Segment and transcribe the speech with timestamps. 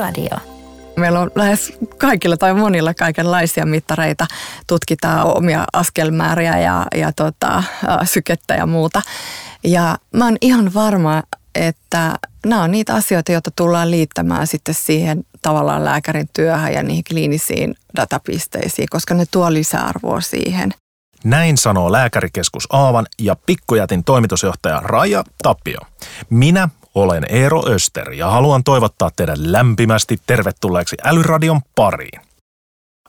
[0.00, 0.38] Älyradio.
[0.96, 4.26] Meillä on lähes kaikilla tai monilla kaikenlaisia mittareita.
[4.66, 7.62] Tutkitaan omia askelmääriä ja, ja tota,
[8.04, 9.02] sykettä ja muuta.
[9.64, 11.22] Ja mä oon ihan varma,
[11.54, 12.14] että
[12.46, 17.74] nämä on niitä asioita, joita tullaan liittämään sitten siihen tavallaan lääkärin työhön ja niihin kliinisiin
[17.96, 20.74] datapisteisiin, koska ne tuo lisäarvoa siihen.
[21.24, 25.80] Näin sanoo lääkärikeskus Aavan ja Pikkujätin toimitusjohtaja Raija Tapio.
[26.30, 32.20] Minä olen Eero Öster ja haluan toivottaa teidät lämpimästi tervetulleeksi Älyradion pariin.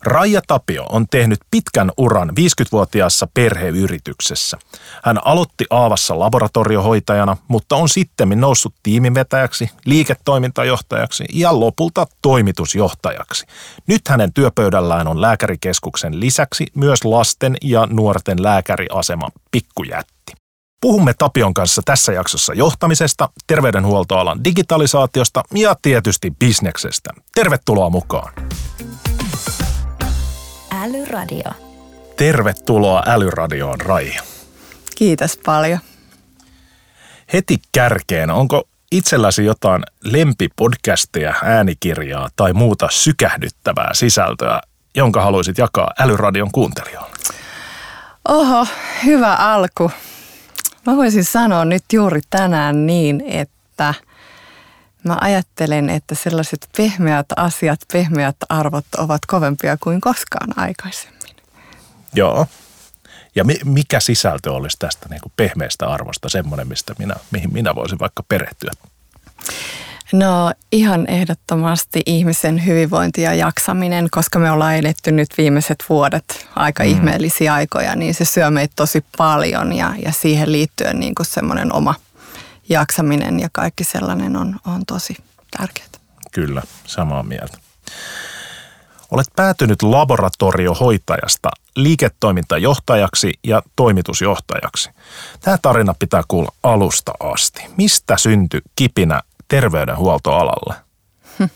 [0.04, 4.57] Raija Tapio on tehnyt pitkän uran 50-vuotiaassa perheyrityksessä.
[5.04, 13.45] Hän aloitti Aavassa laboratoriohoitajana, mutta on sitten noussut tiimivetäjäksi, liiketoimintajohtajaksi ja lopulta toimitusjohtajaksi.
[13.88, 20.34] Nyt hänen työpöydällään on lääkärikeskuksen lisäksi myös lasten ja nuorten lääkäriasema Pikkujätti.
[20.81, 27.10] Puhumme Tapion kanssa tässä jaksossa johtamisesta, terveydenhuoltoalan digitalisaatiosta ja tietysti bisneksestä.
[27.35, 28.34] Tervetuloa mukaan!
[30.84, 31.51] Älyradio.
[32.18, 34.21] Tervetuloa Älyradioon, Raija.
[34.96, 35.79] Kiitos paljon.
[37.34, 44.62] Heti kärkeen, onko itselläsi jotain lempipodcastia, äänikirjaa tai muuta sykähdyttävää sisältöä,
[44.95, 47.12] jonka haluaisit jakaa Älyradion kuuntelijoille?
[48.29, 48.68] Oho,
[49.05, 49.91] hyvä alku.
[50.85, 53.93] Mä voisin sanoa nyt juuri tänään niin, että
[55.04, 61.35] mä ajattelen, että sellaiset pehmeät asiat, pehmeät arvot ovat kovempia kuin koskaan aikaisemmin.
[62.15, 62.48] Joo.
[63.35, 67.75] Ja mi- mikä sisältö olisi tästä niin kuin pehmeästä arvosta, semmoinen, mistä minä, mihin minä
[67.75, 68.72] voisin vaikka perehtyä?
[70.13, 76.84] No ihan ehdottomasti ihmisen hyvinvointi ja jaksaminen, koska me ollaan edetty nyt viimeiset vuodet aika
[76.84, 76.90] mm.
[76.90, 81.73] ihmeellisiä aikoja, niin se syö meitä tosi paljon ja, ja siihen liittyen niin kuin semmoinen
[81.73, 81.95] oma
[82.69, 85.16] jaksaminen ja kaikki sellainen on, on tosi
[85.57, 85.88] tärkeää.
[86.31, 87.57] Kyllä, samaa mieltä.
[89.11, 94.89] Olet päätynyt laboratoriohoitajasta liiketoimintajohtajaksi ja toimitusjohtajaksi.
[95.41, 97.61] Tämä tarina pitää kuulla alusta asti.
[97.78, 100.75] Mistä syntyi kipinä terveydenhuoltoalalle?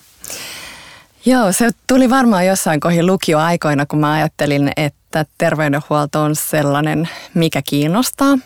[1.26, 7.62] Joo, se tuli varmaan jossain kohin lukioaikoina, kun mä ajattelin, että terveydenhuolto on sellainen, mikä
[7.70, 8.38] kiinnostaa.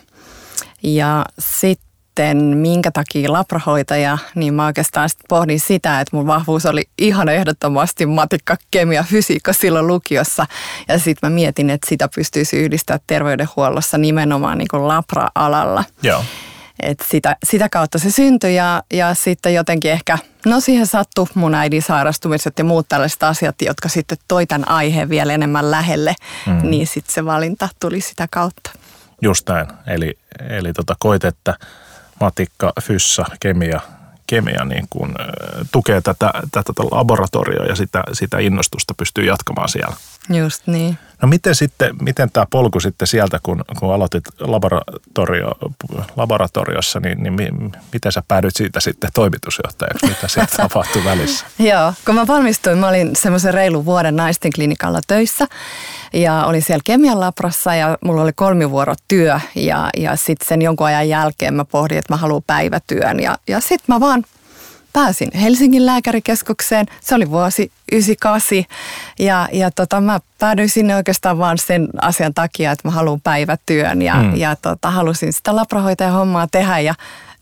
[0.82, 6.88] Ja sitten minkä takia labrahoitaja, niin mä oikeastaan sit pohdin sitä, että mun vahvuus oli
[6.98, 10.46] ihan ehdottomasti matikka, kemia, fysiikka silloin lukiossa.
[10.88, 15.84] Ja sitten mä mietin, että sitä pystyisi yhdistämään terveydenhuollossa nimenomaan niin kuin labra-alalla.
[16.02, 16.24] Joo.
[16.82, 21.54] Et sitä, sitä kautta se syntyi ja, ja sitten jotenkin ehkä, no siihen sattui mun
[21.54, 26.14] äidin sairastumiset ja muut tällaiset asiat, jotka sitten toi tämän aiheen vielä enemmän lähelle,
[26.46, 26.70] mm.
[26.70, 28.70] niin sitten se valinta tuli sitä kautta.
[29.22, 29.66] Just näin.
[29.86, 30.18] Eli,
[30.48, 31.54] eli tota, koit, että
[32.20, 33.80] matikka, fyssa, kemia,
[34.26, 35.14] kemia niin kuin,
[35.72, 39.96] tukee tätä, tätä laboratorioa ja sitä, sitä innostusta pystyy jatkamaan siellä.
[40.30, 40.98] Just niin.
[41.22, 45.52] No miten sitten, miten tämä polku sitten sieltä, kun, kun aloitit laboratorio,
[46.16, 47.48] laboratoriossa, niin, niin mi,
[47.92, 50.06] miten sä päädyit siitä sitten toimitusjohtajaksi?
[50.06, 51.46] Mitä sieltä tapahtui välissä?
[51.58, 55.46] Joo, kun mä valmistuin, mä olin semmoisen reilun vuoden naisten klinikalla töissä
[56.12, 61.08] ja olin siellä kemian labrassa ja mulla oli kolmivuorotyö ja, ja sitten sen jonkun ajan
[61.08, 64.24] jälkeen mä pohdin, että mä haluan päivätyön ja, ja sitten mä vaan
[64.92, 66.86] pääsin Helsingin lääkärikeskukseen.
[67.00, 68.64] Se oli vuosi 98
[69.18, 74.02] ja, ja tota, mä päädyin sinne oikeastaan vaan sen asian takia, että mä haluan päivätyön
[74.02, 74.36] ja, mm.
[74.36, 76.94] ja tota, halusin sitä labrahoitajan hommaa tehdä ja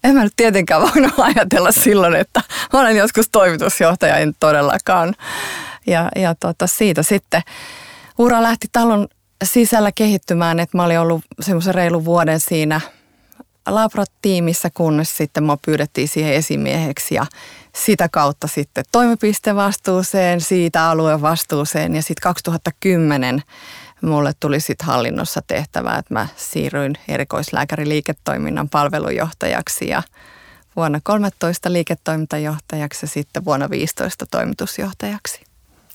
[0.04, 2.40] en mä nyt tietenkään voinut ajatella silloin, että
[2.72, 5.14] mä olen joskus toimitusjohtaja, en todellakaan.
[5.86, 7.42] Ja, ja tota, siitä sitten
[8.18, 9.08] ura lähti talon
[9.44, 12.80] sisällä kehittymään, että mä olin ollut semmoisen reilun vuoden siinä–
[13.74, 17.26] Labrat-tiimissä, kunnes sitten mua pyydettiin siihen esimieheksi ja
[17.74, 23.42] sitä kautta sitten toimipistevastuuseen, siitä alueen vastuuseen ja sitten 2010
[24.02, 30.02] mulle tuli sitten hallinnossa tehtävää, että mä siirryin erikoislääkäriliiketoiminnan palvelujohtajaksi ja
[30.76, 35.44] vuonna 13 liiketoimintajohtajaksi ja sitten vuonna 15 toimitusjohtajaksi.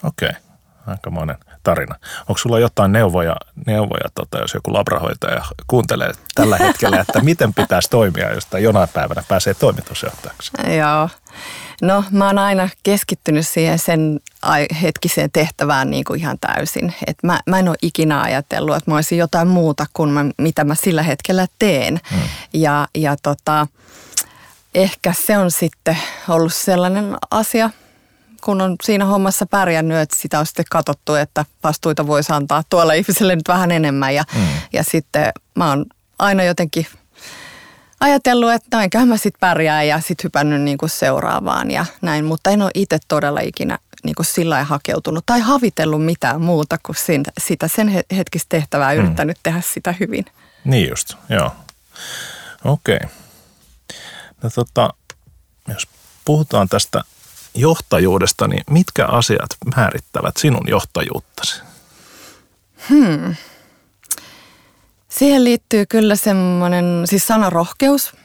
[0.03, 0.41] Okei, okay.
[0.87, 1.95] aika monen tarina.
[2.19, 7.89] Onko sulla jotain neuvoja, neuvoja tota, jos joku labrahoitaja kuuntelee tällä hetkellä, että miten pitäisi
[7.89, 10.51] toimia, josta jonain päivänä pääsee toimitusjohtajaksi?
[10.77, 11.09] Joo.
[11.81, 14.19] No mä oon aina keskittynyt siihen sen
[14.81, 16.93] hetkiseen tehtävään niin kuin ihan täysin.
[17.07, 20.63] Et mä, mä en ole ikinä ajatellut, että mä olisin jotain muuta kuin mä, mitä
[20.63, 21.99] mä sillä hetkellä teen.
[22.11, 22.21] Hmm.
[22.53, 23.67] Ja, ja tota,
[24.75, 25.97] ehkä se on sitten
[26.29, 27.69] ollut sellainen asia,
[28.43, 32.93] kun on siinä hommassa pärjännyt, että sitä on sitten katsottu, että vastuita voisi antaa tuolla
[32.93, 34.15] ihmiselle nyt vähän enemmän.
[34.15, 34.47] Ja, mm.
[34.73, 35.85] ja sitten mä oon
[36.19, 36.87] aina jotenkin
[37.99, 42.25] ajatellut, että no enköhän mä sitten pärjää ja sitten hypännyt niin kuin seuraavaan ja näin.
[42.25, 46.95] Mutta en ole itse todella ikinä niin kuin sillä hakeutunut tai havitellut mitään muuta kuin
[47.37, 48.99] sitä sen hetkistä tehtävää, mm.
[48.99, 50.25] yrittänyt tehdä sitä hyvin.
[50.65, 51.51] Niin just, joo.
[52.65, 52.95] Okei.
[52.95, 53.09] Okay.
[54.43, 54.89] No tota,
[55.67, 55.87] jos
[56.25, 57.03] puhutaan tästä
[57.55, 61.61] johtajuudesta, niin mitkä asiat määrittävät sinun johtajuuttasi?
[62.89, 63.35] Hmm.
[65.09, 68.15] Siihen liittyy kyllä semmoinen, siis sana rohkeus.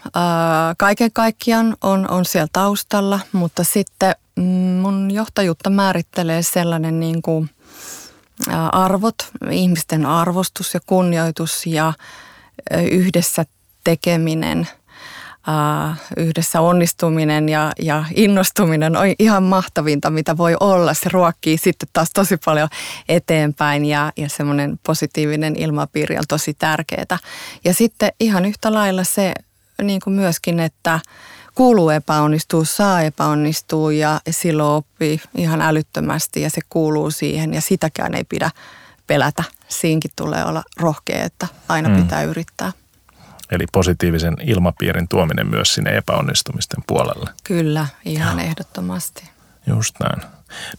[0.78, 4.42] Kaiken kaikkiaan on, on siellä taustalla, mutta sitten mm,
[4.82, 7.50] mun johtajuutta määrittelee sellainen niin kuin,
[8.72, 9.16] arvot,
[9.50, 11.92] ihmisten arvostus ja kunnioitus ja
[12.90, 13.44] yhdessä
[13.84, 14.68] tekeminen–
[16.16, 20.94] yhdessä onnistuminen ja, ja innostuminen on ihan mahtavinta, mitä voi olla.
[20.94, 22.68] Se ruokkii sitten taas tosi paljon
[23.08, 27.18] eteenpäin ja, ja semmoinen positiivinen ilmapiiri on tosi tärkeää.
[27.64, 29.34] Ja sitten ihan yhtä lailla se
[29.82, 31.00] niin kuin myöskin, että
[31.54, 38.14] kuuluu epäonnistuu, saa epäonnistuu ja silloin oppii ihan älyttömästi ja se kuuluu siihen ja sitäkään
[38.14, 38.50] ei pidä
[39.06, 39.44] pelätä.
[39.68, 41.96] Siinkin tulee olla rohkea, että aina mm.
[41.96, 42.72] pitää yrittää.
[43.50, 47.30] Eli positiivisen ilmapiirin tuominen myös sinne epäonnistumisten puolelle.
[47.44, 48.44] Kyllä, ihan ja.
[48.44, 49.24] ehdottomasti.
[49.66, 50.22] Just näin.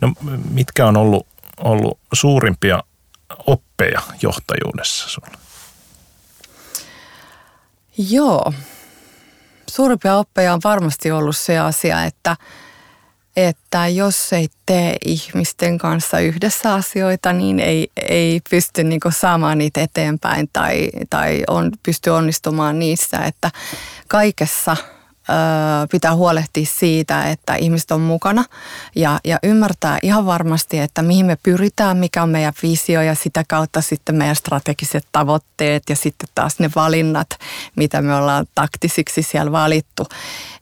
[0.01, 0.13] No
[0.51, 1.27] mitkä on ollut,
[1.57, 2.83] ollut suurimpia
[3.47, 5.37] oppeja johtajuudessa sinulle?
[7.97, 8.53] Joo.
[9.69, 12.35] Suurimpia oppeja on varmasti ollut se asia, että–
[13.47, 19.81] että jos ei tee ihmisten kanssa yhdessä asioita, niin ei, ei pysty niin saamaan niitä
[19.81, 23.51] eteenpäin tai, tai on, pysty onnistumaan niissä, että
[24.07, 24.77] kaikessa
[25.91, 28.45] pitää huolehtia siitä, että ihmiset on mukana
[28.95, 33.43] ja, ja ymmärtää ihan varmasti, että mihin me pyritään, mikä on meidän visio ja sitä
[33.47, 37.29] kautta sitten meidän strategiset tavoitteet ja sitten taas ne valinnat,
[37.75, 40.07] mitä me ollaan taktisiksi siellä valittu.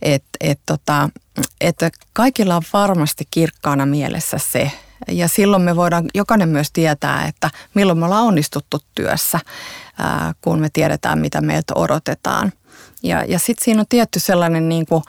[0.02, 1.10] Että et tota,
[1.62, 4.72] että kaikilla on varmasti kirkkaana mielessä se,
[5.08, 9.40] ja silloin me voidaan jokainen myös tietää, että milloin me ollaan onnistuttu työssä,
[10.42, 12.52] kun me tiedetään, mitä meiltä odotetaan.
[13.04, 15.04] Ja, ja sitten siinä on tietty sellainen niin kuin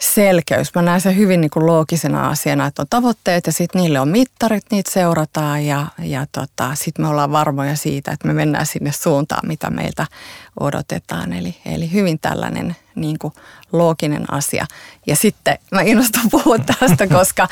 [0.00, 0.74] selkeys.
[0.74, 4.08] Mä näen sen hyvin niin kuin loogisena asiana, että on tavoitteet ja sitten niille on
[4.08, 8.92] mittarit, niitä seurataan ja, ja tota, sitten me ollaan varmoja siitä, että me mennään sinne
[8.92, 10.06] suuntaan, mitä meiltä
[10.60, 11.32] odotetaan.
[11.32, 13.32] Eli, eli hyvin tällainen niin kuin
[13.72, 14.66] looginen asia.
[15.06, 17.48] Ja sitten mä innostun puhua tästä, koska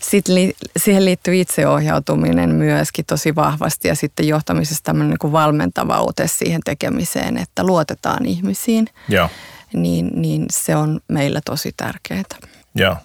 [0.00, 6.00] sit li, siihen liittyy itseohjautuminen myöskin tosi vahvasti ja sitten johtamisessa tämmöinen niin kuin valmentava
[6.00, 8.86] ote siihen tekemiseen, että luotetaan ihmisiin.
[9.08, 9.28] Joo
[9.72, 12.22] niin, niin se on meillä tosi tärkeää.
[12.74, 12.96] Joo,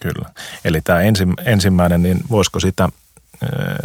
[0.00, 0.30] kyllä.
[0.64, 1.00] Eli tämä
[1.44, 2.88] ensimmäinen, niin voisiko sitä,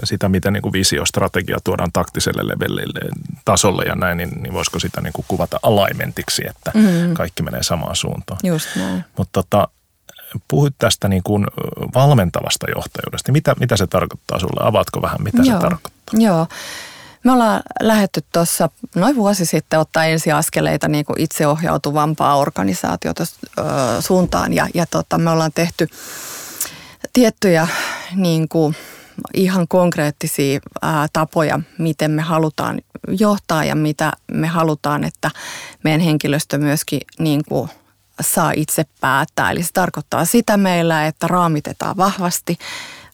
[0.03, 2.99] sitä miten niin kuin visiostrategia tuodaan taktiselle levelille,
[3.45, 7.13] tasolle ja näin, niin, niin voisiko sitä niin kuin kuvata alignmentiksi, että mm.
[7.13, 8.39] kaikki menee samaan suuntaan.
[8.43, 9.05] Just näin.
[9.17, 9.67] Mutta tota,
[10.47, 11.47] puhuit tästä niin kuin
[11.93, 13.31] valmentavasta johtajuudesta.
[13.31, 14.67] Mitä, mitä se tarkoittaa sulle?
[14.67, 15.55] Avaatko vähän, mitä Joo.
[15.55, 16.19] se tarkoittaa?
[16.19, 16.47] Joo.
[17.23, 23.23] Me ollaan lähetty tuossa noin vuosi sitten ottaa ensiaskeleita niin kuin itseohjautuvampaa organisaatiota
[23.99, 25.87] suuntaan ja, ja tota, me ollaan tehty
[27.13, 27.67] tiettyjä
[28.15, 28.75] niin kuin,
[29.33, 35.31] ihan konkreettisia ää, tapoja, miten me halutaan johtaa ja mitä me halutaan, että
[35.83, 37.69] meidän henkilöstö myöskin niin kuin,
[38.21, 39.51] saa itse päättää.
[39.51, 42.57] Eli se tarkoittaa sitä meillä, että raamitetaan vahvasti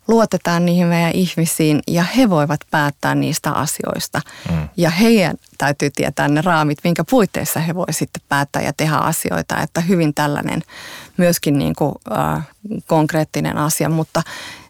[0.10, 4.22] luotetaan niihin meidän ihmisiin ja he voivat päättää niistä asioista.
[4.52, 4.70] Mm.
[4.78, 9.62] Ja heidän täytyy tietää ne raamit, minkä puitteissa he voivat sitten päättää ja tehdä asioita.
[9.62, 10.62] Että hyvin tällainen
[11.18, 12.48] myöskin niin kuin, äh,
[12.88, 14.22] konkreettinen asia, mutta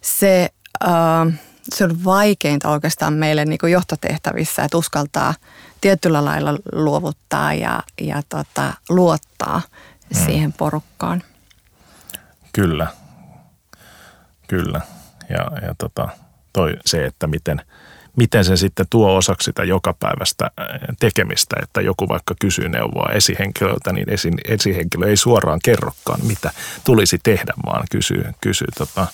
[0.02, 0.50] se,
[0.88, 1.40] äh,
[1.76, 5.34] se on vaikeinta oikeastaan meille niin kuin johtotehtävissä, että uskaltaa
[5.82, 9.62] tietyllä lailla luovuttaa ja, ja tota, luottaa
[10.14, 10.26] mm.
[10.26, 11.24] siihen porukkaan.
[12.54, 12.88] Kyllä,
[14.48, 14.82] kyllä
[15.30, 16.10] ja, ja tota,
[16.54, 17.62] toi se, että miten,
[18.18, 20.52] miten se sitten tuo osaksi sitä jokapäiväistä
[21.00, 26.52] tekemistä, että joku vaikka kysyy neuvoa esihenkilöltä, niin esi, esihenkilö ei suoraan kerrokaan, mitä
[26.84, 29.08] tulisi tehdä, vaan kysyy, kysyy tota,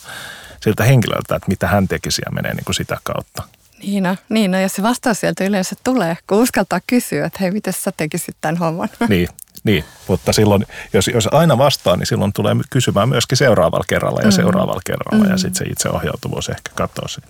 [0.60, 3.42] siltä henkilöltä, että mitä hän tekisi ja menee niin kuin sitä kautta.
[3.82, 7.92] Niina, Niina, ja se vastaus sieltä yleensä tulee, kun uskaltaa kysyä, että hei, miten sä
[7.96, 8.88] tekisit tämän homman?
[9.08, 9.28] Niin,
[9.66, 14.26] niin, mutta silloin, jos, jos aina vastaa, niin silloin tulee kysymään myöskin seuraavalla kerralla ja
[14.26, 14.32] mm.
[14.32, 15.30] seuraavalla kerralla mm.
[15.30, 17.28] ja sitten se itseohjautuvuus ehkä katsoo siitä.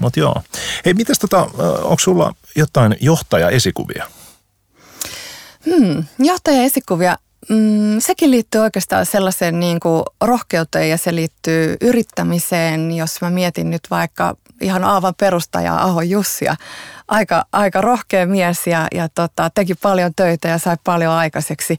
[0.00, 0.42] Mutta joo.
[0.84, 1.40] Hei, mitäs tota,
[1.82, 4.06] onko sulla jotain johtaja-esikuvia?
[5.66, 7.18] Hmm, johtaja-esikuvia.
[7.48, 12.92] Mm, sekin liittyy oikeastaan sellaiseen niin kuin rohkeuteen ja se liittyy yrittämiseen.
[12.92, 16.56] Jos mä mietin nyt vaikka ihan Aavan perustajaa Aho Jussia,
[17.08, 21.78] aika, aika rohkea mies ja, ja tota, teki paljon töitä ja sai paljon aikaiseksi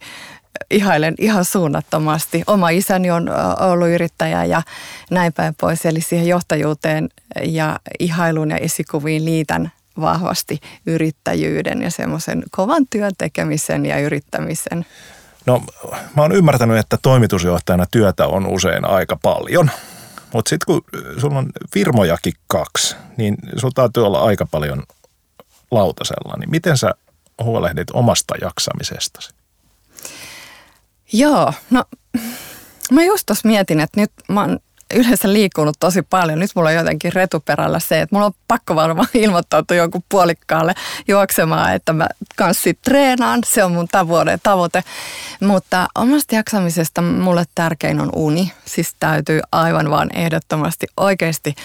[0.71, 2.43] ihailen ihan suunnattomasti.
[2.47, 3.29] Oma isäni on
[3.59, 4.61] ollut yrittäjä ja
[5.11, 5.85] näin päin pois.
[5.85, 7.09] Eli siihen johtajuuteen
[7.43, 14.85] ja ihailuun ja esikuviin liitän vahvasti yrittäjyyden ja semmoisen kovan työn tekemisen ja yrittämisen.
[15.45, 15.63] No
[16.15, 19.71] mä oon ymmärtänyt, että toimitusjohtajana työtä on usein aika paljon.
[20.33, 20.81] Mutta sitten kun
[21.21, 24.83] sulla on firmojakin kaksi, niin sulla täytyy olla aika paljon
[25.71, 26.37] lautasella.
[26.39, 26.91] Niin miten sä
[27.43, 29.33] huolehdit omasta jaksamisestasi?
[31.13, 31.83] Joo, no
[32.91, 34.59] mä just tuossa mietin, että nyt mä oon
[34.95, 36.39] yleensä liikkunut tosi paljon.
[36.39, 40.73] Nyt mulla on jotenkin retuperällä se, että mulla on pakko varmaan ilmoittautua jonkun puolikkaalle
[41.07, 43.39] juoksemaan, että mä kanssa treenaan.
[43.45, 44.83] Se on mun tavoite, tavoite.
[45.41, 48.51] Mutta omasta jaksamisesta mulle tärkein on uni.
[48.65, 51.55] Siis täytyy aivan vaan ehdottomasti oikeasti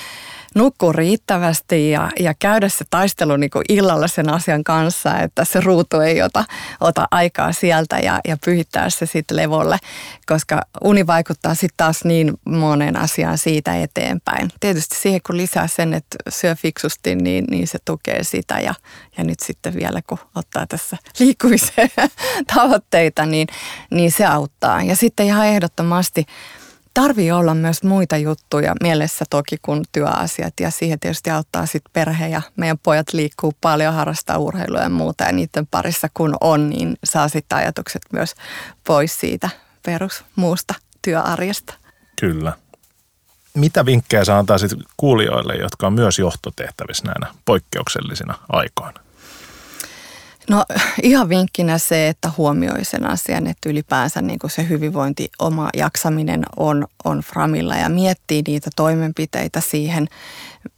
[0.55, 5.61] nukkua riittävästi ja, ja käydä se taistelu niin kuin illalla sen asian kanssa, että se
[5.61, 6.45] ruutu ei ota,
[6.81, 9.79] ota aikaa sieltä ja, ja pyhittää se sitten levolle,
[10.27, 14.51] koska uni vaikuttaa sitten taas niin monen asiaan siitä eteenpäin.
[14.61, 18.75] Tietysti siihen kun lisää sen, että syö fiksusti, niin, niin se tukee sitä ja,
[19.19, 21.91] ja nyt sitten vielä kun ottaa tässä liikkumiseen
[22.55, 23.49] tavoitteita, niin,
[23.91, 24.83] niin se auttaa.
[24.83, 26.27] Ja sitten ihan ehdottomasti
[26.95, 32.29] tarvii olla myös muita juttuja mielessä toki kuin työasiat ja siihen tietysti auttaa sitten perhe
[32.29, 36.97] ja meidän pojat liikkuu paljon, harrastaa urheilua ja muuta ja niiden parissa kun on, niin
[37.05, 38.35] saa sitten ajatukset myös
[38.87, 39.51] pois siitä
[39.87, 41.75] perus muusta työarjesta.
[42.21, 42.53] Kyllä.
[43.55, 49.01] Mitä vinkkejä sä antaisit kuulijoille, jotka on myös johtotehtävissä näinä poikkeuksellisina aikoina?
[50.51, 50.65] No
[51.03, 56.43] ihan vinkkinä se, että huomioi sen asian, että ylipäänsä niin kuin se hyvinvointi, oma jaksaminen
[56.57, 60.09] on, on framilla ja miettii niitä toimenpiteitä siihen,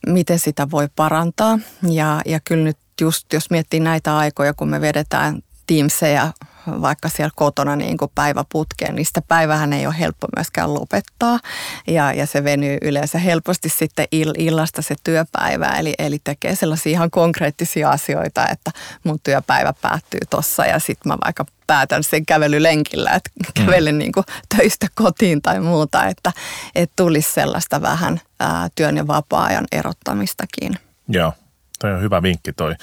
[0.07, 1.59] miten sitä voi parantaa.
[1.91, 6.33] Ja, ja kyllä nyt just jos miettii näitä aikoja, kun me vedetään Teamseja
[6.66, 11.38] vaikka siellä kotona niin kuin päiväputkeen, niin sitä päivähän ei ole helppo myöskään lopettaa.
[11.87, 16.90] Ja, ja se venyy yleensä helposti sitten ill, illasta se työpäivä, eli, eli tekee sellaisia
[16.90, 18.71] ihan konkreettisia asioita, että
[19.04, 23.64] mun työpäivä päättyy tossa ja sitten mä vaikka päätän sen kävelylenkillä, että mm.
[23.64, 24.26] kävelen niin kuin
[24.57, 26.33] töistä kotiin tai muuta, että,
[26.75, 30.78] että tulisi sellaista vähän ää, työn ja vapaa-ajan erottamistakin.
[31.09, 31.33] Joo,
[31.78, 32.75] toi on hyvä vinkki toi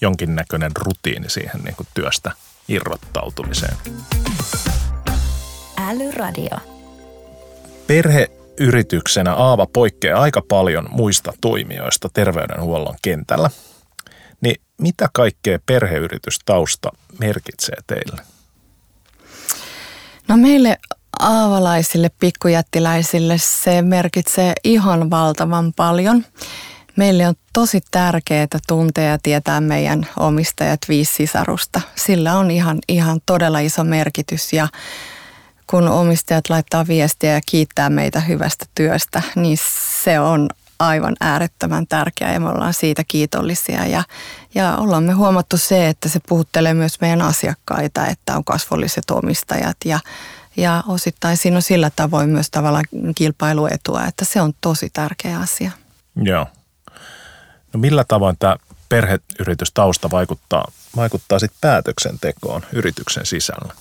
[0.00, 2.32] jonkinnäköinen rutiini siihen niin kuin työstä
[2.68, 3.76] irrottautumiseen.
[5.88, 6.56] Älyradio.
[7.86, 13.50] Perheyrityksenä Aava poikkeaa aika paljon muista toimijoista terveydenhuollon kentällä.
[14.40, 16.90] Niin mitä kaikkea perheyritystausta
[17.20, 18.22] merkitsee teille?
[20.28, 20.78] No meille
[21.20, 26.24] aavalaisille pikkujättiläisille se merkitsee ihan valtavan paljon.
[26.96, 31.80] Meille on tosi tärkeää tuntea ja tietää meidän omistajat viisi sisarusta.
[31.94, 34.68] Sillä on ihan, ihan todella iso merkitys ja
[35.66, 39.58] kun omistajat laittaa viestiä ja kiittää meitä hyvästä työstä, niin
[40.04, 40.48] se on
[40.78, 43.86] aivan äärettömän tärkeää ja me ollaan siitä kiitollisia.
[43.86, 44.02] Ja,
[44.54, 49.76] ja ollaan me huomattu se, että se puhuttelee myös meidän asiakkaita, että on kasvolliset omistajat
[49.84, 49.98] ja,
[50.56, 52.84] ja osittain siinä on sillä tavoin myös tavallaan
[53.14, 55.70] kilpailuetua, että se on tosi tärkeä asia.
[56.16, 56.46] Joo.
[57.74, 58.56] No millä tavoin tämä
[58.88, 63.74] perheyritystausta vaikuttaa, vaikuttaa sitten päätöksentekoon yrityksen sisällä?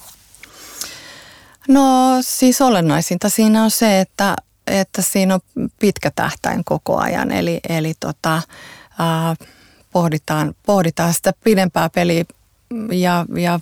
[1.67, 4.35] No siis olennaisinta siinä on se, että,
[4.67, 7.31] että siinä on pitkä tähtäin koko ajan.
[7.31, 8.41] Eli, eli tota,
[8.99, 9.35] ää,
[9.91, 12.25] pohditaan, pohditaan sitä pidempää peliä
[12.91, 13.59] ja, ja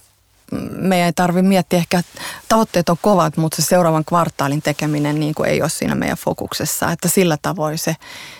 [0.71, 2.03] meidän ei tarvitse miettiä, ehkä
[2.47, 6.91] tavoitteet on kovat, mutta se seuraavan kvartaalin tekeminen niin kuin ei ole siinä meidän fokuksessa.
[6.91, 7.95] Että sillä tavoin se,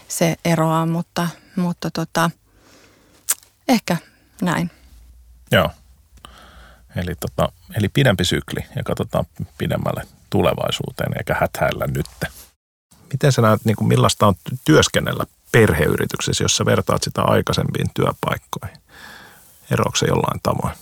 [0.07, 2.31] se eroaa, mutta, mutta tota,
[3.67, 3.97] ehkä
[4.41, 4.71] näin.
[5.51, 5.69] Joo.
[6.95, 9.25] Eli, tota, eli pidempi sykli ja katsotaan
[9.57, 12.27] pidemmälle tulevaisuuteen eikä häthäillä nytte.
[13.13, 18.77] Miten sä näet, niin kuin millaista on työskennellä perheyrityksessä, jos sä vertaat sitä aikaisempiin työpaikkoihin?
[19.71, 20.75] Eroako se jollain tavoin?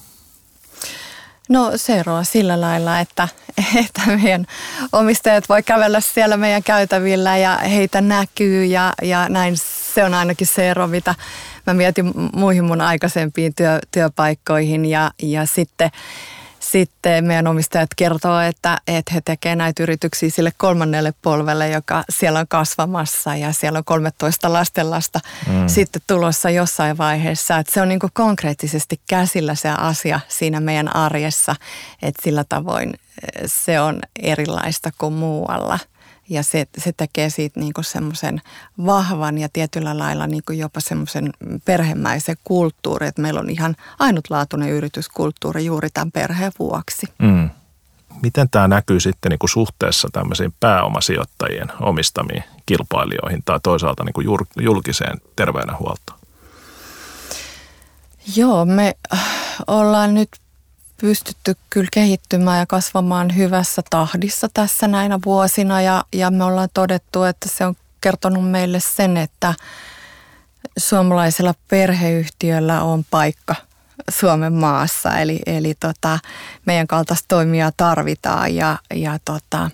[1.50, 3.28] No se eroaa sillä lailla, että,
[3.86, 4.46] että meidän
[4.92, 9.58] omistajat voi kävellä siellä meidän käytävillä ja heitä näkyy ja, ja näin
[9.94, 11.16] se on ainakin se ero, mitä
[11.68, 15.92] mä mietin muihin mun aikaisempiin työ, työpaikkoihin ja, ja sitten
[16.72, 22.40] sitten meidän omistajat kertoo, että, että he tekevät näitä yrityksiä sille kolmannelle polvelle, joka siellä
[22.40, 25.68] on kasvamassa ja siellä on 13 lastenlasta mm.
[25.68, 27.58] sitten tulossa jossain vaiheessa.
[27.58, 31.56] Että se on niin konkreettisesti käsillä se asia siinä meidän arjessa,
[32.02, 35.80] että sillä tavoin eh, se on erilaista kuin muualla–
[36.30, 38.42] ja se, se tekee siitä niin semmoisen
[38.86, 41.34] vahvan ja tietyllä lailla niin jopa semmoisen
[41.66, 47.08] perhemäisen kulttuuri, että meillä on ihan ainutlaatuinen yrityskulttuuri juuri tämän perheen vuoksi.
[47.20, 47.50] Mm.
[48.22, 54.28] miten tämä näkyy sitten niin kuin suhteessa tämmöisiin pääomasijoittajien omistamiin kilpailijoihin tai toisaalta niin kuin
[54.60, 56.20] julkiseen terveydenhuoltoon?
[58.36, 59.20] Joo, me äh,
[59.68, 60.30] ollaan nyt
[61.02, 67.24] pystytty kyllä kehittymään ja kasvamaan hyvässä tahdissa tässä näinä vuosina ja, ja me ollaan todettu,
[67.24, 69.54] että se on kertonut meille sen, että
[70.78, 73.56] suomalaisella perheyhtiöllä on paikka
[74.10, 75.18] Suomen maassa.
[75.18, 76.20] Eli, eli tota,
[76.66, 79.70] meidän kaltaista toimia tarvitaan ja, ja tota,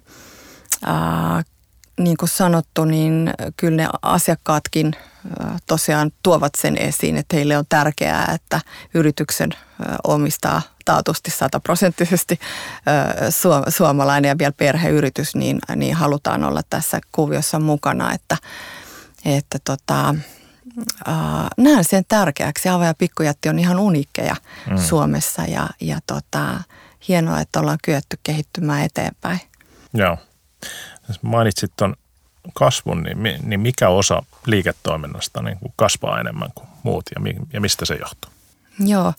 [0.85, 1.43] ää,
[1.99, 4.95] niin kuin sanottu, niin kyllä ne asiakkaatkin
[5.67, 8.61] tosiaan tuovat sen esiin, että heille on tärkeää, että
[8.93, 9.49] yrityksen
[10.03, 12.39] omistaa taatusti sataprosenttisesti
[13.69, 18.37] suomalainen ja vielä perheyritys, niin, niin halutaan olla tässä kuviossa mukana, että,
[19.25, 20.15] että tota,
[21.57, 22.69] näen sen tärkeäksi.
[22.69, 24.35] Ava ja pikkujätti on ihan uniikkeja
[24.69, 24.77] mm.
[24.77, 26.61] Suomessa ja, ja tota,
[27.07, 29.39] hienoa, että ollaan kyetty kehittymään eteenpäin.
[29.93, 30.17] Joo.
[31.21, 31.95] Mainitsit tuon
[32.53, 37.85] kasvun, niin, niin mikä osa liiketoiminnasta niin kuin kasvaa enemmän kuin muut ja, ja mistä
[37.85, 38.31] se johtuu?
[38.79, 39.13] Joo,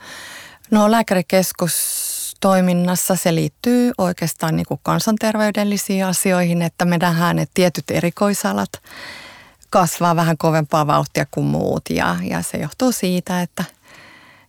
[0.71, 8.71] no lääkärikeskustoiminnassa se liittyy oikeastaan niin kuin kansanterveydellisiin asioihin, että me nähdään, että tietyt erikoisalat
[9.71, 13.65] kasvaa vähän kovempaa vauhtia kuin muut ja, ja se johtuu siitä, että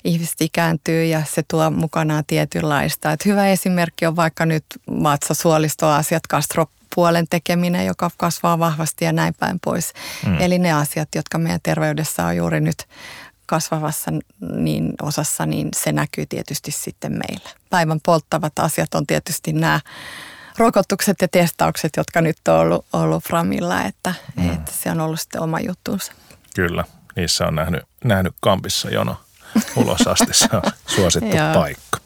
[0.03, 3.11] ihmiset ikääntyy ja se tuo mukanaan tietynlaista.
[3.11, 4.65] Et hyvä esimerkki on vaikka nyt
[5.03, 9.93] vatsasuolistoasiat, gastro puolen tekeminen, joka kasvaa vahvasti ja näin päin pois.
[10.25, 10.41] Mm.
[10.41, 12.77] Eli ne asiat, jotka meidän terveydessä on juuri nyt
[13.47, 14.11] kasvavassa
[14.55, 17.49] niin osassa, niin se näkyy tietysti sitten meillä.
[17.69, 19.79] Päivän polttavat asiat on tietysti nämä
[20.57, 24.53] rokotukset ja testaukset, jotka nyt on ollut, ollut Framilla, että, mm.
[24.53, 26.11] että se on ollut sitten oma juttuunsa.
[26.55, 26.83] Kyllä,
[27.15, 29.17] niissä on nähnyt, nähnyt kampissa jono
[29.75, 30.61] ulos asti, se on
[30.95, 31.99] suosittu paikka.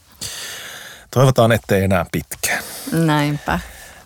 [1.11, 2.63] Toivotaan, ettei enää pitkään.
[2.91, 3.59] Näinpä.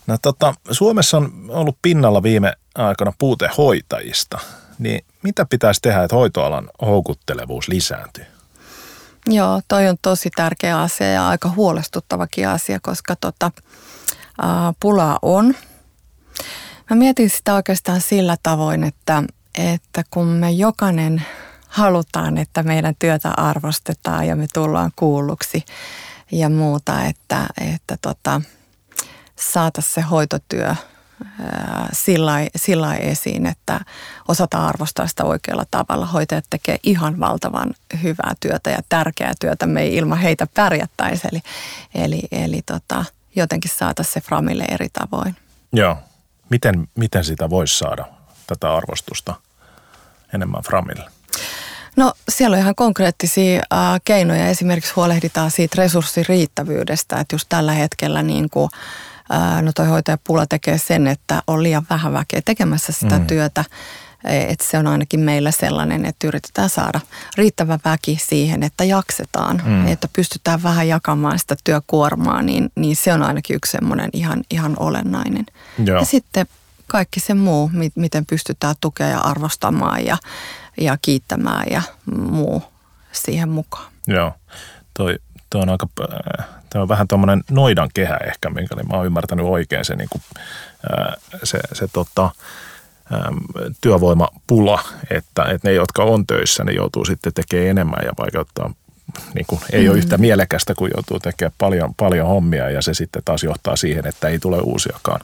[0.08, 4.40] No tota, Suomessa on ollut pinnalla viime aikana puute hoitajista.
[4.80, 8.26] Niin mitä pitäisi tehdä, että hoitoalan houkuttelevuus lisääntyy?
[9.28, 13.52] Joo, toi on tosi tärkeä asia ja aika huolestuttavakin asia, koska tota,
[14.42, 15.56] ää, pulaa on.
[16.90, 19.24] Mä mietin sitä oikeastaan sillä tavoin, että,
[19.58, 21.26] että kun me jokainen
[21.68, 25.66] halutaan, että meidän työtä arvostetaan ja me tullaan kuulluksi
[26.32, 28.42] ja muuta, että, että tota,
[29.36, 30.76] saata se hoitotyö
[32.58, 33.80] sillä esiin, että
[34.28, 36.06] osataan arvostaa sitä oikealla tavalla.
[36.06, 37.74] Hoitajat tekee ihan valtavan
[38.04, 39.66] hyvää työtä ja tärkeää työtä.
[39.66, 41.28] Me ei ilman heitä pärjättäisi.
[41.32, 41.42] Eli,
[41.96, 45.36] eli, eli tota, jotenkin saata se Framille eri tavoin.
[45.74, 45.98] Joo.
[46.50, 48.06] Miten, miten sitä voisi saada,
[48.48, 49.36] tätä arvostusta
[50.34, 51.12] enemmän Framille?
[51.96, 54.48] No siellä on ihan konkreettisia äh, keinoja.
[54.48, 58.70] Esimerkiksi huolehditaan siitä resurssin riittävyydestä, että just tällä hetkellä niin kuin–
[59.62, 63.28] no toi hoitajapula tekee sen, että on liian vähän väkeä tekemässä sitä mm.
[63.28, 63.66] työtä.
[64.24, 67.00] E, että se on ainakin meillä sellainen, että yritetään saada
[67.38, 69.88] riittävä väki siihen, että jaksetaan, mm.
[69.88, 74.74] että pystytään vähän jakamaan sitä työkuormaa, niin, niin se on ainakin yksi semmoinen ihan, ihan
[74.80, 75.46] olennainen.
[75.86, 76.00] Joo.
[76.00, 76.46] Ja sitten
[76.88, 80.18] kaikki se muu, miten pystytään tukea ja arvostamaan ja,
[80.82, 81.82] ja kiittämään ja
[82.16, 82.64] muu
[83.12, 83.92] siihen mukaan.
[84.08, 84.34] Joo,
[84.94, 85.20] toi,
[85.56, 85.88] toi on aika
[86.70, 90.22] Tämä on vähän tuommoinen noidan kehä ehkä, minkä mä oon ymmärtänyt oikein se, niin kuin,
[91.44, 92.30] se, se tota,
[93.82, 98.74] työvoimapula, että, että ne, jotka on töissä, ne joutuu sitten tekemään enemmän ja vaikeuttaa
[99.34, 99.90] niin kuin, ei mm.
[99.90, 104.08] ole yhtä mielekästä, kun joutuu tekemään paljon, paljon hommia ja se sitten taas johtaa siihen,
[104.08, 105.22] että ei tule uusiakaan.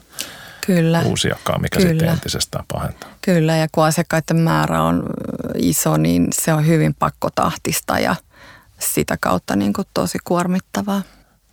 [0.66, 1.02] Kyllä.
[1.04, 1.90] Uusiakaan, mikä Kyllä.
[1.90, 3.10] sitten entisestään pahentaa.
[3.22, 5.02] Kyllä, ja kun asiakkaiden määrä on
[5.56, 8.16] iso, niin se on hyvin pakkotahtista ja
[8.82, 11.02] sitä kautta niin kuin tosi kuormittavaa.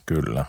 [0.05, 0.45] Kyllä.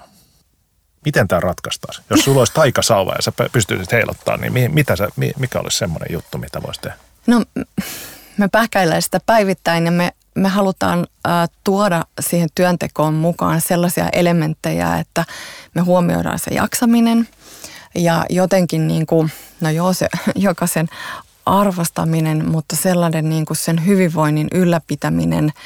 [1.04, 2.04] Miten tämä ratkaistaan?
[2.10, 6.38] Jos sulla olisi taikasauva ja sä pystyisit heilottaa, niin mitä sä, mikä olisi semmoinen juttu,
[6.38, 6.96] mitä voisi tehdä?
[7.26, 7.44] No
[8.36, 14.98] me pähkäillään sitä päivittäin ja me, me halutaan äh, tuoda siihen työntekoon mukaan sellaisia elementtejä,
[14.98, 15.24] että
[15.74, 17.28] me huomioidaan se jaksaminen
[17.94, 20.88] ja jotenkin niin kuin, no joo se jokaisen
[21.46, 25.52] arvostaminen, mutta sellainen niin kuin sen hyvinvoinnin ylläpitäminen–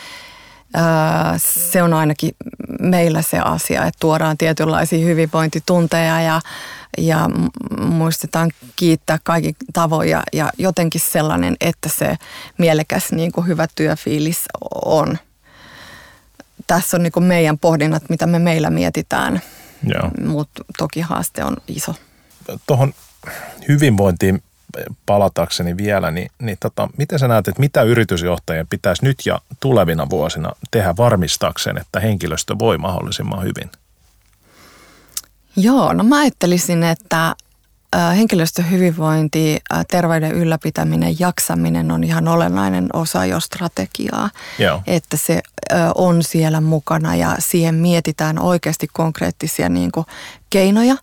[1.36, 2.34] se on ainakin
[2.80, 6.40] meillä se asia, että tuodaan tietynlaisia hyvinvointitunteja ja,
[6.98, 7.30] ja
[7.80, 12.16] muistetaan kiittää kaikki tavoin ja, ja jotenkin sellainen, että se
[12.58, 14.44] mielekäs niin kuin hyvä työfiilis
[14.84, 15.18] on.
[16.66, 19.40] Tässä on niin kuin meidän pohdinnat, mitä me meillä mietitään,
[20.26, 21.94] mutta toki haaste on iso.
[22.66, 22.94] Tuohon
[23.68, 24.42] hyvinvointiin
[25.06, 30.10] palatakseni vielä, niin, niin tota, miten sä näet, että mitä yritysjohtajien pitäisi nyt ja tulevina
[30.10, 33.70] vuosina tehdä varmistakseen, että henkilöstö voi mahdollisimman hyvin?
[35.56, 37.36] Joo, no mä ajattelisin, että
[38.16, 39.58] henkilöstön hyvinvointi,
[39.90, 44.30] terveyden ylläpitäminen, jaksaminen on ihan olennainen osa jo strategiaa.
[44.58, 44.82] Joo.
[44.86, 45.42] Että se
[45.94, 50.06] on siellä mukana ja siihen mietitään oikeasti konkreettisia niin kuin
[50.50, 50.96] keinoja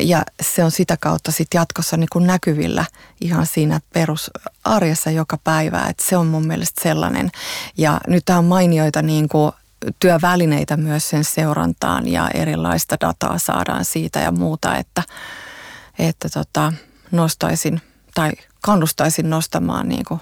[0.00, 2.84] ja se on sitä kautta sitten jatkossa niin kuin näkyvillä
[3.20, 5.86] ihan siinä perusarjessa joka päivä.
[5.88, 7.30] Että se on mun mielestä sellainen.
[7.76, 9.52] Ja nyt on mainioita niin kuin
[10.00, 15.02] työvälineitä myös sen seurantaan ja erilaista dataa saadaan siitä ja muuta, että–
[15.98, 16.72] että tota,
[17.10, 17.80] nostaisin
[18.14, 20.20] tai kannustaisin nostamaan niin kuin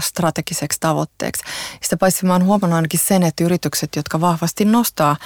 [0.00, 1.42] strategiseksi tavoitteeksi.
[1.82, 5.16] Sitä paitsi mä oon huomannut ainakin sen, että yritykset, jotka vahvasti nostaa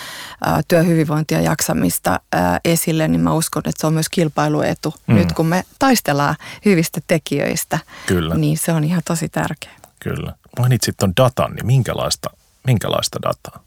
[0.68, 2.20] työhyvinvointia ja jaksamista
[2.64, 4.94] esille, niin mä uskon, että se on myös kilpailuetu.
[5.06, 5.14] Mm.
[5.14, 8.34] Nyt kun me taistellaan hyvistä tekijöistä, Kyllä.
[8.34, 9.76] niin se on ihan tosi tärkeää.
[10.00, 10.32] Kyllä.
[10.58, 12.30] Mainitsit tuon datan, niin minkälaista,
[12.66, 13.62] minkälaista dataa?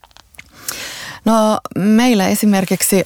[1.26, 3.04] No meillä esimerkiksi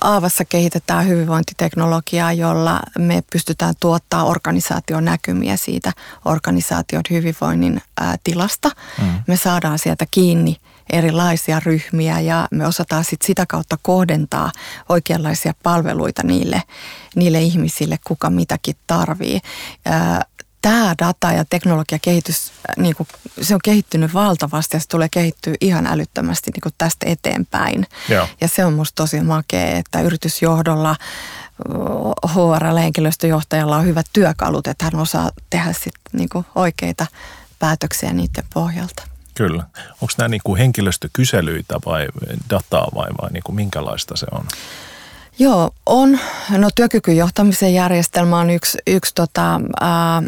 [0.00, 5.92] Aavassa kehitetään hyvinvointiteknologiaa, jolla me pystytään tuottaa organisaationäkymiä siitä
[6.24, 7.82] organisaation hyvinvoinnin
[8.24, 8.70] tilasta.
[9.02, 9.08] Mm.
[9.26, 10.56] Me saadaan sieltä kiinni
[10.92, 14.52] erilaisia ryhmiä ja me osataan sit sitä kautta kohdentaa
[14.88, 16.62] oikeanlaisia palveluita niille,
[17.16, 19.40] niille ihmisille, kuka mitäkin tarvii
[20.68, 23.08] tämä data ja teknologiakehitys, äh, niin kuin,
[23.40, 27.86] se on kehittynyt valtavasti ja se tulee kehittyä ihan älyttömästi niin kuin tästä eteenpäin.
[28.08, 28.28] Joo.
[28.40, 30.96] Ja se on musta tosi makea, että yritysjohdolla
[32.26, 37.06] HR-henkilöstöjohtajalla on hyvät työkalut, että hän osaa tehdä sit niin kuin oikeita
[37.58, 39.02] päätöksiä niiden pohjalta.
[39.34, 39.64] Kyllä.
[39.90, 42.08] Onko nämä niin kuin henkilöstökyselyitä vai
[42.50, 44.46] dataa vai, vai niin kuin minkälaista se on?
[45.38, 46.18] Joo, on.
[46.50, 50.22] No työkykyjohtamisen järjestelmä on yksi, yksi tota, ää,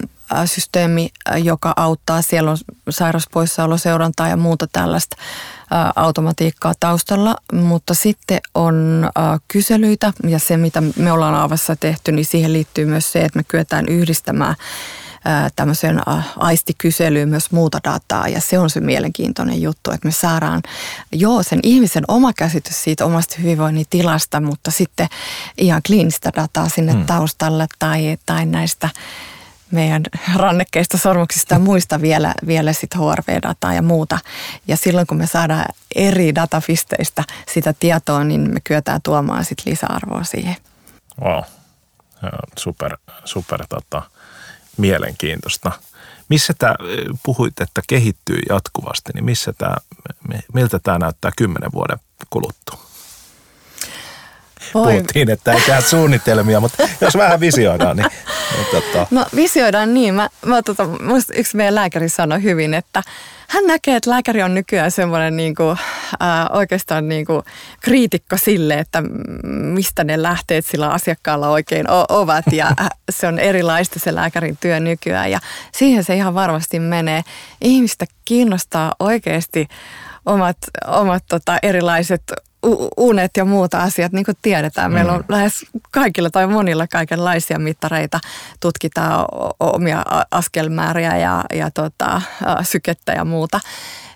[0.47, 1.11] systeemi,
[1.43, 2.23] joka auttaa.
[2.23, 2.57] Siellä on
[2.90, 5.16] sairauspoissaoloseurantaa ja muuta tällaista
[5.97, 9.09] automatiikkaa taustalla, mutta sitten on
[9.49, 13.45] kyselyitä ja se, mitä me ollaan Aavassa tehty, niin siihen liittyy myös se, että me
[13.45, 14.55] kyetään yhdistämään
[15.57, 16.01] tämmöiseen
[16.37, 20.62] aistikyselyyn myös muuta dataa ja se on se mielenkiintoinen juttu, että me saadaan
[21.12, 25.09] joo sen ihmisen oma käsitys siitä omasta hyvinvoinnin tilasta, mutta sitten
[25.59, 27.07] ihan kliinistä dataa sinne hmm.
[27.07, 28.88] taustalle tai, tai näistä
[29.70, 30.02] meidän
[30.37, 34.18] rannekkeista, sormuksista ja muista vielä, vielä sit HRV-dataa ja muuta.
[34.68, 40.24] Ja silloin kun me saadaan eri datafisteistä sitä tietoa, niin me kyetään tuomaan sit lisäarvoa
[40.24, 40.56] siihen.
[41.24, 41.42] Wow.
[42.59, 44.02] Super, super tota,
[44.76, 45.72] mielenkiintoista.
[46.28, 46.74] Missä tämä,
[47.22, 49.76] puhuit, että kehittyy jatkuvasti, niin missä tämä,
[50.54, 51.98] miltä tämä näyttää kymmenen vuoden
[52.30, 52.90] kuluttua?
[54.74, 54.92] Voi.
[54.92, 58.11] Puhuttiin, että ei tehdä suunnitelmia, mutta jos vähän visioidaan, niin...
[58.71, 59.07] tota.
[59.11, 60.15] No visioidaan niin.
[60.15, 60.89] Mä, mä tota,
[61.35, 63.03] yksi meidän lääkäri sanoi hyvin, että
[63.49, 65.79] hän näkee, että lääkäri on nykyään semmoinen niin kuin,
[66.23, 67.43] äh, oikeastaan niin kuin
[67.81, 69.03] kriitikko sille, että
[69.45, 72.45] mistä ne lähteet sillä asiakkaalla oikein o- ovat.
[72.53, 72.71] Ja
[73.11, 75.41] se on erilaista se lääkärin työ nykyään ja
[75.73, 77.23] siihen se ihan varmasti menee.
[77.61, 79.69] Ihmistä kiinnostaa oikeasti
[80.27, 82.23] omat, omat tota, erilaiset
[82.96, 84.92] unet ja muuta asiat, niin kuin tiedetään.
[84.92, 85.25] Meillä on mm.
[85.29, 88.20] lähes kaikilla tai monilla kaikenlaisia mittareita.
[88.61, 89.27] Tutkitaan
[89.61, 92.23] omia askelmääriä ja, ja tota,
[92.62, 93.61] sykettä ja muuta.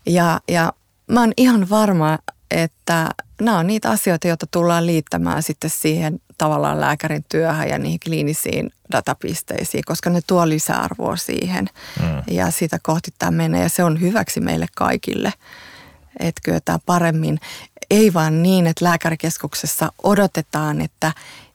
[0.07, 0.73] Ja, ja
[1.07, 2.19] mä oon ihan varma,
[2.51, 3.09] että
[3.41, 8.71] nämä on niitä asioita, joita tullaan liittämään sitten siihen tavallaan lääkärin työhön ja niihin kliinisiin
[8.93, 11.67] datapisteisiin, koska ne tuo lisäarvoa siihen.
[12.01, 12.23] Mm.
[12.31, 15.33] Ja sitä kohti tämä menee ja se on hyväksi meille kaikille
[16.21, 17.41] että kyetään paremmin.
[17.91, 21.13] Ei vaan niin, että lääkärikeskuksessa odotetaan, että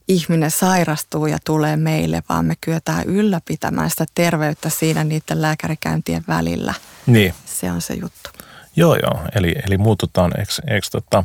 [0.08, 6.74] ihminen sairastuu ja tulee meille, vaan me kyetään ylläpitämään sitä terveyttä siinä niiden lääkärikäyntien välillä.
[7.06, 7.34] Niin.
[7.46, 8.30] Se on se juttu.
[8.76, 9.20] Joo, joo.
[9.34, 11.24] Eli, eli muututaan, eikö, eikö tota,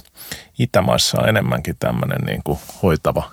[0.60, 3.32] Itämaissa on enemmänkin tämmöinen niin kuin hoitava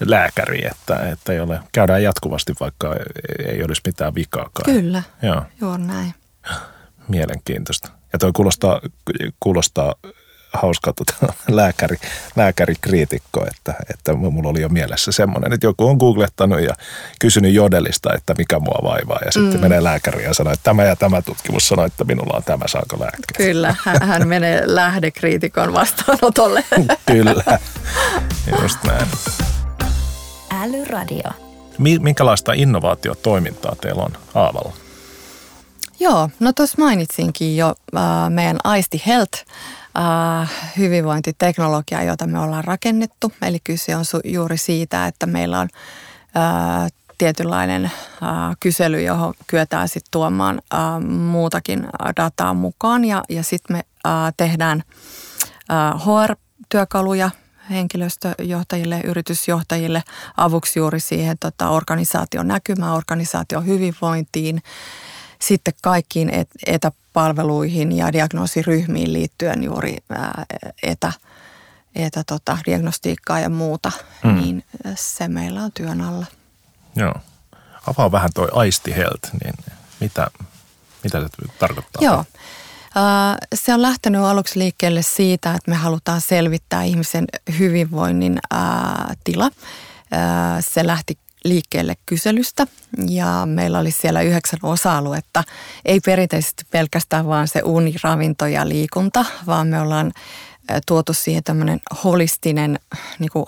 [0.00, 2.94] lääkäri, että, että ei ole, käydään jatkuvasti, vaikka
[3.46, 4.72] ei olisi mitään vikaakaan.
[4.72, 6.14] Kyllä, joo, joo näin.
[7.08, 7.97] Mielenkiintoista.
[8.12, 8.80] Ja toi kuulostaa,
[9.40, 9.94] kuulostaa
[10.52, 11.96] hauskaa tuota, lääkäri,
[12.36, 16.74] lääkärikriitikko, että, että mulla oli jo mielessä semmoinen, että joku on googlettanut ja
[17.18, 19.18] kysynyt jodelista, että mikä mua vaivaa.
[19.24, 19.60] Ja sitten mm.
[19.60, 23.00] menee lääkäriin ja sanoo, että tämä ja tämä tutkimus sanoo, että minulla on tämä, saako
[23.00, 23.36] lääkkeet.
[23.36, 26.64] Kyllä, hän, hän menee lähdekriitikon vastaanotolle.
[27.12, 27.58] Kyllä,
[28.62, 29.06] just näin.
[30.62, 31.30] Älyradio.
[31.78, 34.87] Minkälaista innovaatiotoimintaa teillä on Aavalla?
[36.00, 39.44] Joo, no tuossa mainitsinkin jo äh, meidän Aisti Health
[39.98, 43.32] äh, hyvinvointiteknologia, jota me ollaan rakennettu.
[43.42, 45.68] Eli kyse on su- juuri siitä, että meillä on
[46.36, 47.90] äh, tietynlainen äh,
[48.60, 53.04] kysely, johon kyetään sitten tuomaan äh, muutakin dataa mukaan.
[53.04, 54.82] Ja, ja sitten me äh, tehdään
[55.70, 57.30] äh, HR-työkaluja
[57.70, 60.02] henkilöstöjohtajille, yritysjohtajille
[60.36, 64.62] avuksi juuri siihen tota, organisaation näkymään, organisaation hyvinvointiin,
[65.42, 70.44] sitten kaikkiin et, etäpalveluihin ja diagnoosiryhmiin liittyen juuri ää,
[70.82, 71.12] etä,
[71.94, 73.92] etä tota, diagnostiikkaa ja muuta,
[74.24, 74.34] mm.
[74.34, 76.26] niin se meillä on työn alla.
[76.96, 77.14] Joo.
[77.86, 79.54] Avaa vähän toi Aisti Health, niin
[80.00, 80.30] mitä,
[81.04, 82.02] mitä se tarkoittaa?
[82.02, 82.24] Joo.
[83.54, 87.24] Se on lähtenyt aluksi liikkeelle siitä, että me halutaan selvittää ihmisen
[87.58, 88.38] hyvinvoinnin
[89.24, 89.50] tila.
[90.60, 92.66] Se lähti liikkeelle kyselystä
[93.08, 95.44] ja meillä oli siellä yhdeksän osa-aluetta.
[95.84, 100.12] Ei perinteisesti pelkästään vaan se uni, ravinto ja liikunta, vaan me ollaan
[100.86, 102.78] tuotu siihen tämmöinen holistinen
[103.18, 103.46] niin kuin,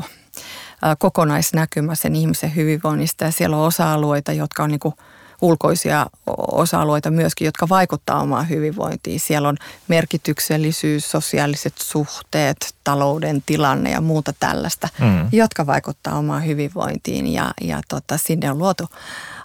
[0.99, 4.95] kokonaisnäkymä sen ihmisen hyvinvoinnista ja siellä on osa-alueita, jotka on niin kuin
[5.43, 6.07] ulkoisia
[6.53, 9.21] osa-alueita myöskin, jotka vaikuttaa omaan hyvinvointiin.
[9.21, 9.57] Siellä on
[9.89, 15.29] merkityksellisyys, sosiaaliset suhteet, talouden tilanne ja muuta tällaista, mm.
[15.33, 17.27] jotka vaikuttaa omaan hyvinvointiin.
[17.27, 18.89] Ja, ja tota, sinne on luotu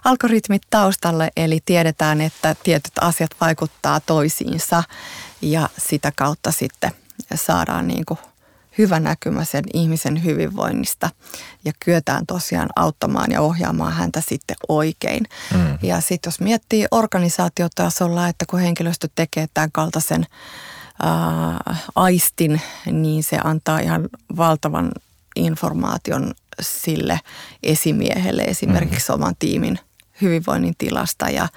[0.04, 4.82] algoritmit taustalle, eli tiedetään, että tietyt asiat vaikuttaa toisiinsa
[5.42, 6.90] ja sitä kautta sitten
[7.34, 8.18] saadaan niin kuin–
[8.78, 11.10] hyvä näkymä sen ihmisen hyvinvoinnista
[11.64, 15.24] ja kyetään tosiaan auttamaan ja ohjaamaan häntä sitten oikein.
[15.54, 15.78] Mm.
[15.82, 20.26] Ja sitten jos miettii organisaatiotasolla, että kun henkilöstö tekee tämän kaltaisen
[21.02, 22.60] ää, aistin,
[22.92, 24.92] niin se antaa ihan valtavan
[25.36, 27.20] informaation sille
[27.62, 29.14] esimiehelle esimerkiksi mm.
[29.14, 29.78] oman tiimin
[30.22, 31.48] hyvinvoinnin tilasta ja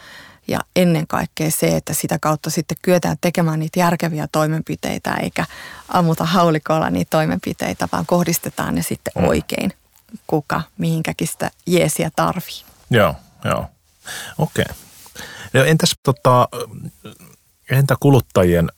[0.49, 5.45] ja ennen kaikkea se, että sitä kautta sitten kyetään tekemään niitä järkeviä toimenpiteitä, eikä
[5.89, 9.27] ammuta haulikolla niitä toimenpiteitä, vaan kohdistetaan ne sitten mm.
[9.27, 9.73] oikein,
[10.27, 12.63] kuka mihinkäkin sitä jeesiä tarvii.
[12.89, 13.65] Joo, joo.
[14.37, 14.65] Okei.
[14.67, 14.75] Okay.
[15.53, 16.49] No entäs tota,
[17.69, 18.69] entä kuluttajien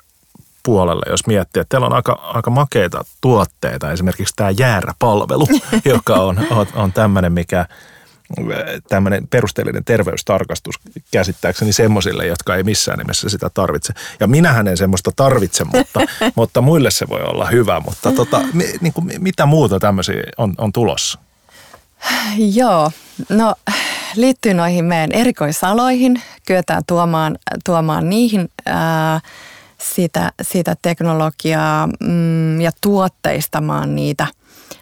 [0.63, 5.47] puolelle, jos miettii, että teillä on aika, aika makeita tuotteita, esimerkiksi tämä jääräpalvelu,
[5.85, 7.65] joka on, on, on tämmöinen, mikä
[8.89, 10.75] tämmöinen perusteellinen terveystarkastus
[11.11, 13.93] käsittääkseni semmoisille, jotka ei missään nimessä sitä tarvitse.
[14.19, 15.99] Ja minähän en semmoista tarvitse, mutta,
[16.35, 17.79] mutta muille se voi olla hyvä.
[17.79, 18.41] Mutta tota,
[18.81, 21.19] niin kuin, mitä muuta tämmöisiä on, on tulossa?
[22.37, 22.91] Joo,
[23.29, 23.55] no
[24.15, 26.21] liittyy noihin meidän erikoisaloihin.
[26.45, 29.19] Kyetään tuomaan, tuomaan niihin ää,
[29.81, 34.27] sitä, sitä teknologiaa mm, ja tuotteistamaan niitä–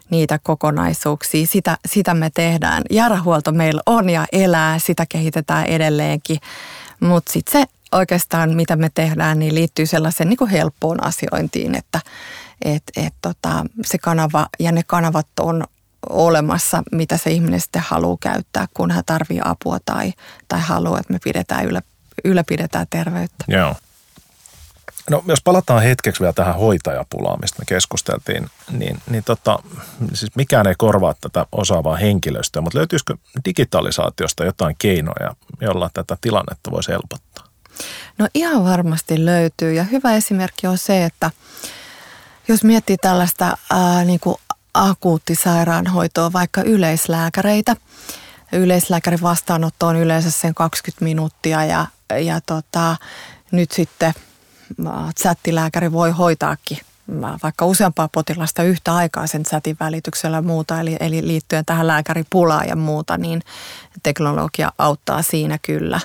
[0.10, 1.48] niitä kokonaisuuksia.
[1.48, 2.84] Sitä, sitä me tehdään.
[2.92, 6.38] Jäärähuolto meillä on ja elää, sitä kehitetään edelleenkin.
[7.00, 12.02] Mutta sitten se oikeastaan, mitä me tehdään, niin liittyy sellaiseen niin kuin helppoon asiointiin, että
[12.66, 15.64] et, et tota, se kanava ja ne kanavat on
[16.10, 20.14] olemassa, mitä se ihminen sitten haluaa käyttää, kun hän tarvii apua tai,
[20.48, 21.82] tai haluaa, että me pidetään yllä,
[22.26, 23.46] ylläpidetään terveyttä.
[23.48, 23.76] Joo.
[25.10, 29.60] No jos palataan hetkeksi vielä tähän hoitajapulaan, mistä me keskusteltiin, niin, niin tota,
[30.14, 36.72] siis mikään ei korvaa tätä osaavaa henkilöstöä, mutta löytyisikö digitalisaatiosta jotain keinoja, jolla tätä tilannetta
[36.72, 37.46] voisi helpottaa?
[38.18, 41.32] No ihan varmasti löytyy ja hyvä esimerkki on se, että
[42.48, 44.36] jos miettii tällaista ää, niin kuin
[44.74, 47.76] akuuttisairaanhoitoa, vaikka yleislääkäreitä,
[48.52, 51.86] yleislääkärin vastaanotto on yleensä sen 20 minuuttia ja,
[52.20, 52.98] ja tota,
[53.52, 54.14] nyt sitten–
[55.20, 56.78] chattilääkäri voi hoitaakin
[57.44, 62.68] vaikka useampaa potilasta yhtä aikaa sen chatin välityksellä ja muuta, eli, eli liittyen tähän lääkäripulaan
[62.68, 63.42] ja muuta, niin
[64.04, 66.00] teknologia auttaa siinä kyllä.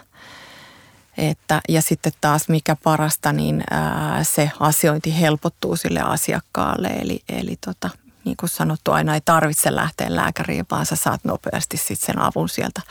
[1.17, 6.89] Että, ja sitten taas mikä parasta, niin ää, se asiointi helpottuu sille asiakkaalle.
[6.89, 7.91] Eli, eli tota,
[8.25, 12.49] niin kuin sanottu, aina ei tarvitse lähteä lääkäriin, vaan sä saat nopeasti sitten sen avun
[12.49, 12.83] sieltä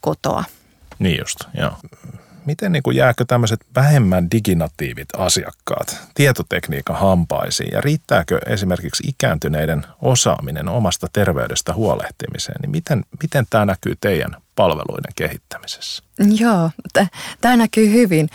[0.00, 0.44] kotoa.
[0.98, 1.72] Niin just, joo
[2.46, 7.70] miten niin kuin jääkö tämmöiset vähemmän diginatiivit asiakkaat tietotekniikan hampaisiin?
[7.72, 15.12] Ja riittääkö esimerkiksi ikääntyneiden osaaminen omasta terveydestä huolehtimiseen, niin miten, miten tämä näkyy teidän palveluiden
[15.16, 16.02] kehittämisessä?
[16.38, 16.70] Joo,
[17.40, 18.30] tämä näkyy hyvin.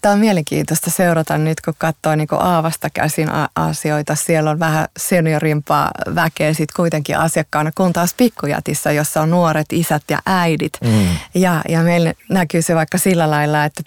[0.00, 4.14] Tämä on mielenkiintoista seurata nyt, kun katsoo niin Aavasta käsin asioita.
[4.14, 10.02] Siellä on vähän seniorimpaa väkeä sitten kuitenkin asiakkaana, kun taas pikkujatissa, jossa on nuoret isät
[10.10, 10.72] ja äidit.
[10.84, 11.06] Mm.
[11.34, 13.82] Ja, ja meillä näkyy se vaikka sillä lailla, että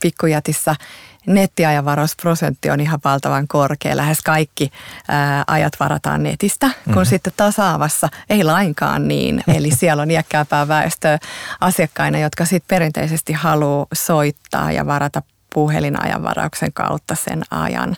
[1.23, 3.97] pikkujatissa nettiajanvarausprosentti on ihan valtavan korkea.
[3.97, 4.71] Lähes kaikki
[5.07, 7.05] ää, ajat varataan netistä, kun mm-hmm.
[7.05, 9.43] sitten taas Aavassa ei lainkaan niin.
[9.55, 11.19] Eli siellä on iäkkääpää väestöä
[11.61, 15.21] asiakkaina, jotka sitten perinteisesti haluaa soittaa ja varata
[15.53, 17.95] puhelinajanvarauksen kautta sen ajan.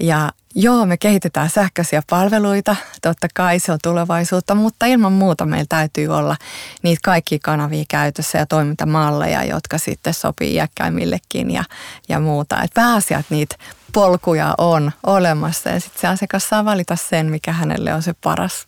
[0.00, 5.66] Ja joo, me kehitetään sähköisiä palveluita, totta kai se on tulevaisuutta, mutta ilman muuta meillä
[5.68, 6.36] täytyy olla
[6.82, 11.64] niitä kaikki kanavia käytössä ja toimintamalleja, jotka sitten sopii iäkkäimmillekin ja,
[12.08, 12.62] ja muuta.
[12.62, 13.56] Et pääasia, että niitä
[13.92, 18.66] polkuja on olemassa ja sitten se asiakas saa valita sen, mikä hänelle on se paras.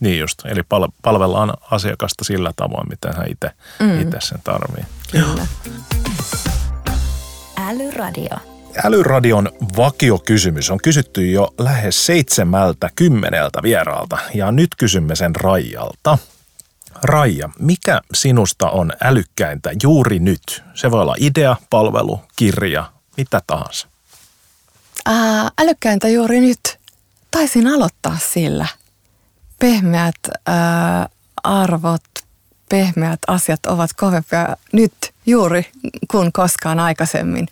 [0.00, 3.50] Niin just, eli pal- palvellaan asiakasta sillä tavoin, miten hän itse
[3.80, 4.10] mm.
[4.18, 4.84] sen tarvii.
[5.12, 5.46] Kyllä.
[7.56, 8.51] Älyradio.
[8.84, 16.18] Älyradion vakiokysymys on kysytty jo lähes seitsemältä kymmeneltä vieraalta ja nyt kysymme sen Raijalta.
[17.02, 20.62] Raija, mikä sinusta on älykkäintä juuri nyt?
[20.74, 23.88] Se voi olla idea, palvelu, kirja, mitä tahansa.
[25.06, 26.60] Ää, älykkäintä juuri nyt.
[27.30, 28.66] Taisin aloittaa sillä.
[29.58, 30.14] Pehmeät
[30.46, 31.08] ää,
[31.44, 32.04] arvot,
[32.72, 34.92] pehmeät asiat ovat kovempia nyt
[35.26, 35.70] juuri
[36.10, 37.48] kuin koskaan aikaisemmin.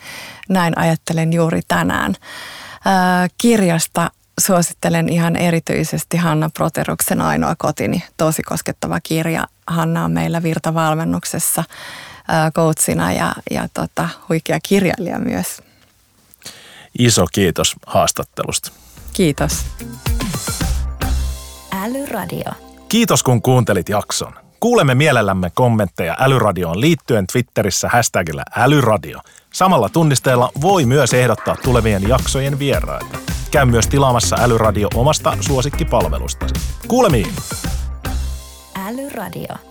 [0.48, 2.14] Näin ajattelen juuri tänään.
[2.84, 9.46] Ää, kirjasta suosittelen ihan erityisesti Hanna Proteruksen Ainoa kotini, tosi koskettava kirja.
[9.66, 11.64] Hanna on meillä virtavalmennuksessa
[12.54, 15.62] coachina ja, ja tota, huikea kirjailija myös.
[16.98, 18.72] Iso kiitos haastattelusta.
[19.12, 19.66] Kiitos.
[21.84, 22.52] Älyradio.
[22.88, 24.49] Kiitos kun kuuntelit jakson.
[24.60, 29.20] Kuulemme mielellämme kommentteja Älyradioon liittyen Twitterissä hashtagillä Älyradio.
[29.52, 33.18] Samalla tunnisteella voi myös ehdottaa tulevien jaksojen vieraita.
[33.50, 36.54] Käy myös tilaamassa Älyradio omasta suosikkipalvelustasi.
[36.88, 37.34] Kuulemiin!
[38.86, 39.69] Älyradio.